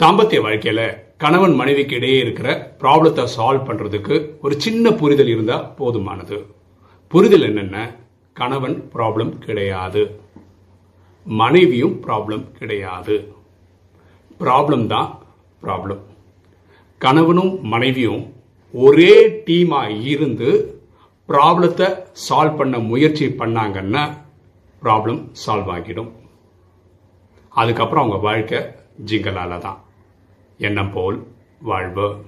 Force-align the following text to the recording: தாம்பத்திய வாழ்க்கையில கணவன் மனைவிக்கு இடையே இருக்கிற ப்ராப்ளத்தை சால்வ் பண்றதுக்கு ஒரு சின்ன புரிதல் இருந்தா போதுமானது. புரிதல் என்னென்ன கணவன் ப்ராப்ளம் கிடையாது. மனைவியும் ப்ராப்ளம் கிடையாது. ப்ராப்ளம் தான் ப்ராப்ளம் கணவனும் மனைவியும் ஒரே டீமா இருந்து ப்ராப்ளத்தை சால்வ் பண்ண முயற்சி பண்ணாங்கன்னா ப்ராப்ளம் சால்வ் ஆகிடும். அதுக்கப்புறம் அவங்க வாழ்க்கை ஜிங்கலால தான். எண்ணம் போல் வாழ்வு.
தாம்பத்திய 0.00 0.40
வாழ்க்கையில 0.42 0.80
கணவன் 1.22 1.54
மனைவிக்கு 1.60 1.94
இடையே 1.98 2.18
இருக்கிற 2.24 2.48
ப்ராப்ளத்தை 2.80 3.22
சால்வ் 3.34 3.64
பண்றதுக்கு 3.68 4.16
ஒரு 4.44 4.54
சின்ன 4.64 4.90
புரிதல் 5.00 5.30
இருந்தா 5.32 5.56
போதுமானது. 5.78 6.36
புரிதல் 7.12 7.46
என்னென்ன 7.48 7.76
கணவன் 8.40 8.76
ப்ராப்ளம் 8.92 9.32
கிடையாது. 9.46 10.02
மனைவியும் 11.26 11.96
ப்ராப்ளம் 12.04 12.44
கிடையாது. 12.58 13.16
ப்ராப்ளம் 14.42 14.84
தான் 14.94 15.08
ப்ராப்ளம் 15.64 16.04
கணவனும் 17.00 17.52
மனைவியும் 17.72 18.22
ஒரே 18.74 19.12
டீமா 19.48 19.82
இருந்து 20.12 20.52
ப்ராப்ளத்தை 21.28 21.90
சால்வ் 22.28 22.58
பண்ண 22.62 22.82
முயற்சி 22.92 23.28
பண்ணாங்கன்னா 23.42 24.04
ப்ராப்ளம் 24.82 25.20
சால்வ் 25.42 25.72
ஆகிடும். 25.76 26.10
அதுக்கப்புறம் 27.60 28.04
அவங்க 28.04 28.20
வாழ்க்கை 28.28 28.62
ஜிங்கலால 29.10 29.60
தான். 29.66 29.78
எண்ணம் 30.58 30.92
போல் 30.92 31.26
வாழ்வு. 31.60 32.26